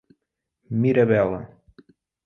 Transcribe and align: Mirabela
Mirabela 0.79 1.41